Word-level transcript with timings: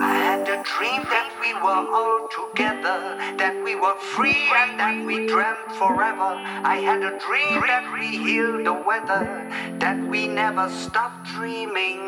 I 0.00 0.14
had 0.14 0.48
a 0.48 0.62
dream 0.62 1.02
that 1.10 1.30
we 1.40 1.54
were 1.54 1.84
all 1.94 2.28
together, 2.28 3.16
that 3.38 3.54
we 3.62 3.74
were 3.76 3.94
free 4.14 4.50
and 4.54 4.78
that 4.80 5.04
we 5.06 5.26
dreamt 5.26 5.72
forever. 5.78 6.34
I 6.64 6.76
had 6.76 7.02
a 7.02 7.18
dream 7.18 7.60
that 7.66 7.92
we 7.92 8.18
healed 8.18 8.66
the 8.66 8.72
weather, 8.72 9.48
that 9.78 9.98
we 10.08 10.26
never 10.26 10.68
stopped 10.68 11.28
dreaming, 11.28 12.00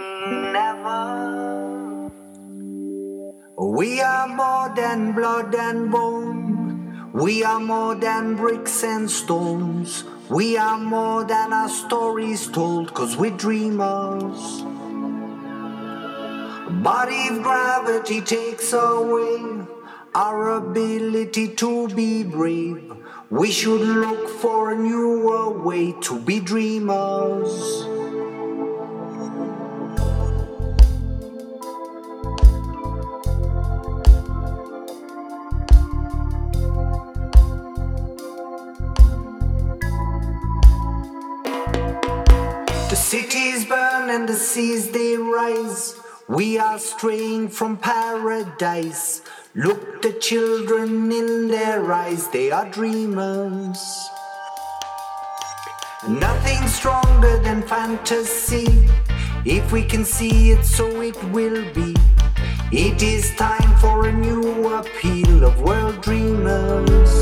never. 0.53 2.11
We 3.59 4.01
are 4.01 4.29
more 4.29 4.73
than 4.75 5.13
blood 5.13 5.55
and 5.55 5.91
bone. 5.91 7.11
We 7.13 7.45
are 7.45 7.61
more 7.61 7.95
than 7.95 8.37
bricks 8.37 8.85
and 8.85 9.11
stones. 9.11 10.05
We 10.29 10.57
are 10.57 10.79
more 10.79 11.25
than 11.25 11.53
our 11.53 11.69
stories 11.69 12.49
told, 12.49 12.93
cause 12.95 13.17
we're 13.17 13.37
dreamers. 13.37 14.76
But 16.69 17.09
if 17.11 17.45
gravity 17.45 18.21
takes 18.21 18.73
away 18.73 19.65
our 20.17 20.57
ability 20.57 21.55
to 21.55 21.87
be 21.89 22.25
brave, 22.25 22.93
we 23.31 23.53
should 23.53 23.83
look 23.83 24.29
for 24.29 24.73
a 24.73 24.77
newer 24.77 25.63
way 25.63 25.93
to 26.01 26.19
be 26.19 26.41
dreamers. 26.41 27.85
The 42.91 42.97
cities 42.97 43.67
burn 43.67 44.11
and 44.11 44.29
the 44.29 44.35
seas 44.35 44.91
they 44.91 45.17
rise. 45.17 45.95
We 46.29 46.59
are 46.59 46.81
straying 46.81 47.51
from 47.51 47.77
paradise. 47.77 49.23
Look 49.55 50.03
the 50.03 50.13
children 50.15 51.13
in 51.13 51.47
their 51.47 51.93
eyes, 51.93 52.27
they 52.31 52.51
are 52.51 52.69
dreamers. 52.69 53.79
Nothing 56.09 56.67
stronger 56.67 57.39
than 57.39 57.63
fantasy. 57.63 58.89
If 59.45 59.71
we 59.71 59.85
can 59.85 60.05
see 60.05 60.51
it, 60.51 60.65
so 60.65 61.01
it 61.01 61.17
will 61.31 61.63
be. 61.73 61.95
It 62.73 63.05
is 63.05 63.33
time 63.37 63.77
for 63.77 64.09
a 64.09 64.13
new 64.13 64.75
appeal 64.75 65.45
of 65.45 65.61
world 65.61 66.01
dreamers. 66.01 67.13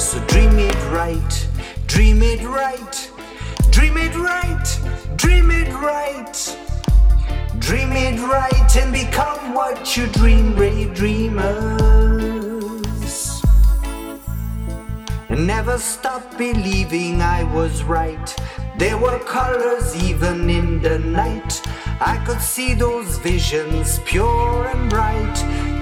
So 0.00 0.24
dream 0.28 0.56
it 0.60 0.78
right, 0.92 1.48
dream 1.88 2.22
it 2.22 2.40
right, 2.44 3.10
dream 3.70 3.96
it 3.96 4.14
right, 4.14 5.16
dream 5.16 5.50
it 5.50 5.72
right. 5.82 6.45
And 8.78 8.92
become 8.92 9.54
what 9.54 9.96
you 9.96 10.06
dream, 10.08 10.54
brave 10.54 10.92
dreamers. 10.94 11.46
And 15.30 15.46
never 15.46 15.78
stop 15.78 16.36
believing 16.36 17.22
I 17.22 17.44
was 17.54 17.82
right. 17.82 18.36
There 18.78 18.98
were 18.98 19.18
colors 19.20 19.96
even 20.04 20.50
in 20.50 20.82
the 20.82 20.98
night. 20.98 21.62
I 22.00 22.22
could 22.26 22.42
see 22.42 22.74
those 22.74 23.16
visions 23.18 24.00
pure 24.04 24.66
and 24.66 24.90
bright. 24.90 25.36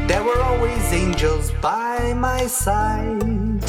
There 0.06 0.23
were 0.23 0.41
always 0.41 0.92
angels 0.92 1.51
by 1.61 2.14
my 2.14 2.47
side. 2.47 3.64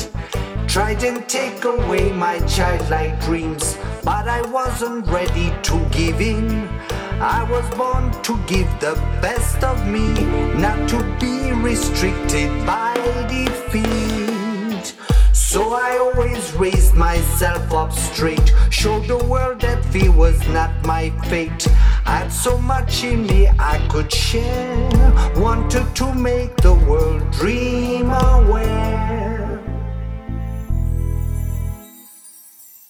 Tried 0.67 1.03
and 1.03 1.27
take 1.27 1.65
away 1.65 2.11
my 2.11 2.39
childlike 2.45 3.19
dreams, 3.21 3.77
but 4.03 4.27
I 4.27 4.41
wasn't 4.51 5.07
ready 5.07 5.51
to 5.63 5.89
give 5.89 6.21
in. 6.21 6.74
I 7.21 7.44
was 7.49 7.67
born 7.77 8.11
to 8.23 8.38
give 8.45 8.67
the 8.81 8.95
best 9.21 9.63
of 9.63 9.88
me, 9.88 10.08
not 10.55 10.89
to 10.89 10.97
be 11.19 11.52
restricted 11.53 12.49
by 12.66 12.94
defeat. 13.30 14.94
So 15.31 15.73
I 15.73 15.97
always 15.97 16.53
raised 16.56 16.94
myself 16.95 17.72
up 17.72 17.94
straight, 17.94 18.53
showed 18.69 19.07
the 19.07 19.17
world 19.17 19.62
that 19.62 19.85
fear 19.85 20.12
was 20.12 20.38
not 20.50 20.72
my 20.85 21.12
fate. 21.29 21.66
I 22.06 22.17
had 22.17 22.34
so 22.34 22.57
much 22.57 23.06
in 23.06 23.25
me 23.25 23.47
I 23.47 23.78
could 23.88 24.12
share, 24.12 25.13
wanted 25.38 25.95
to 25.95 26.13
make 26.13 26.57
the 26.57 26.73
world 26.73 27.31
dream 27.31 28.09
aware. 28.09 29.62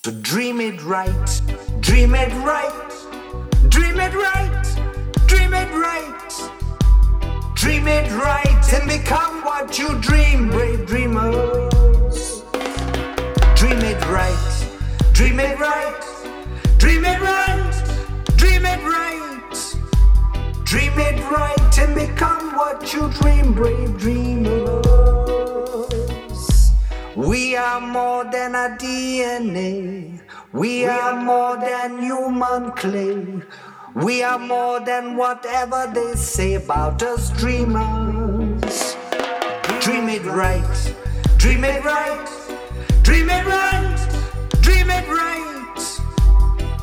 So 0.04 0.12
dream 0.22 0.60
it 0.62 0.84
right, 0.84 1.42
dream 1.82 2.16
it 2.16 2.34
right, 2.44 2.85
right. 5.80 6.32
Dream 7.56 7.88
it 7.88 8.12
right 8.12 8.74
and 8.74 8.88
become 8.88 9.44
what 9.44 9.78
you 9.78 9.98
dream, 10.00 10.50
brave 10.50 10.86
dreamers. 10.86 12.44
Dream 13.56 13.80
it 13.80 14.02
right, 14.08 14.68
dream 15.14 15.40
it 15.40 15.60
right, 15.60 16.02
dream 16.78 17.06
it 17.06 17.22
right, 17.22 17.84
dream 18.38 18.66
it 18.66 18.82
right. 18.84 19.16
Dream 20.66 21.00
it 21.00 21.20
right 21.32 21.78
and 21.80 21.96
become 21.96 22.56
what 22.56 22.92
you 22.92 23.10
dream, 23.22 23.54
brave 23.54 23.98
dreamers. 23.98 24.82
We 27.16 27.56
are 27.56 27.80
more 27.80 28.26
than 28.26 28.56
a 28.56 28.76
DNA. 28.78 30.20
We 30.52 30.86
are 30.86 31.16
more 31.22 31.56
than 31.58 32.00
human 32.02 32.72
clay. 32.72 33.42
We 33.96 34.24
are 34.24 34.38
more 34.38 34.82
than 34.82 35.16
whatever 35.16 35.90
they 35.94 36.16
say 36.16 36.56
about 36.56 37.02
us 37.02 37.30
dreamers. 37.30 38.98
Dream 39.80 40.10
it 40.10 40.26
right, 40.26 40.94
dream 41.38 41.64
it 41.64 41.82
right, 41.86 42.28
dream 43.04 43.30
it 43.30 43.46
right, 43.46 44.52
dream 44.62 44.90
it 44.90 45.08
right. 45.08 45.32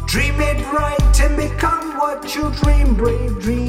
Dream 0.06 0.40
it 0.40 0.72
right 0.72 1.20
and 1.20 1.36
become 1.36 1.98
what 1.98 2.34
you 2.34 2.50
dream, 2.62 2.94
brave 2.94 3.38
dreamers. 3.40 3.61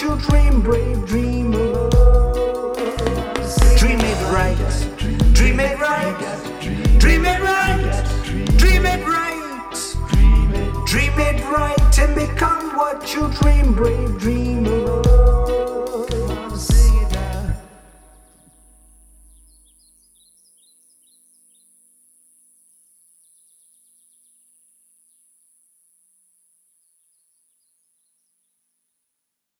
Become 0.00 0.10
what 0.10 0.22
you 0.22 0.28
dream, 0.28 0.60
brave 0.60 1.06
dreamers. 1.06 1.77